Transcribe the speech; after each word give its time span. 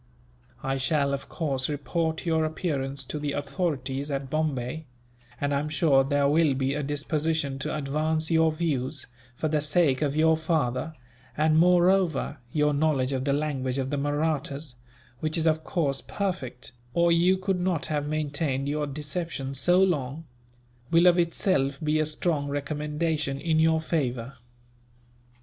I 0.63 0.77
shall, 0.77 1.13
of 1.13 1.29
course, 1.29 1.69
report 1.69 2.25
your 2.25 2.43
appearance 2.43 3.03
to 3.03 3.19
the 3.19 3.33
authorities 3.33 4.09
at 4.09 4.31
Bombay; 4.31 4.87
and 5.39 5.53
I 5.53 5.59
am 5.59 5.69
sure 5.69 6.03
there 6.03 6.27
will 6.27 6.55
be 6.55 6.73
a 6.73 6.81
disposition 6.81 7.59
to 7.59 7.75
advance 7.77 8.31
your 8.31 8.51
views, 8.51 9.05
for 9.35 9.47
the 9.47 9.61
sake 9.61 10.01
of 10.01 10.15
your 10.15 10.35
father; 10.35 10.95
and 11.37 11.55
moreover, 11.59 12.37
your 12.51 12.73
knowledge 12.73 13.13
of 13.13 13.25
the 13.25 13.33
language 13.33 13.77
of 13.77 13.91
the 13.91 13.97
Mahrattas 13.97 14.73
which 15.19 15.37
is, 15.37 15.45
of 15.45 15.63
course, 15.63 16.01
perfect, 16.01 16.71
or 16.95 17.11
you 17.11 17.37
could 17.37 17.59
not 17.59 17.85
have 17.85 18.07
maintained 18.07 18.67
your 18.67 18.87
deception 18.87 19.53
so 19.53 19.79
long 19.83 20.25
will 20.89 21.05
of 21.05 21.19
itself 21.19 21.79
be 21.79 21.99
a 21.99 22.07
strong 22.07 22.47
recommendation 22.47 23.39
in 23.39 23.59
your 23.59 23.79
favour." 23.79 24.33